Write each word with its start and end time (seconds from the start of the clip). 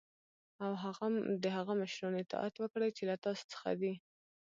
او 0.63 0.71
د 1.43 1.45
هغه 1.57 1.73
مشرانو 1.81 2.21
اطاعت 2.23 2.53
وکړی 2.57 2.89
چی 2.97 3.03
له 3.09 3.15
تاسی 3.23 3.45
څخه 3.53 3.69
دی. 3.81 3.93